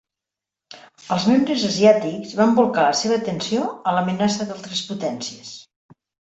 Els 1.15 1.27
membres 1.31 1.65
asiàtics 1.67 2.33
van 2.41 2.57
bolcar 2.61 2.87
la 2.87 2.97
seva 3.03 3.21
atenció 3.23 3.69
a 3.93 3.97
l'amenaça 3.99 4.51
d'altres 4.51 4.85
potències. 4.91 5.57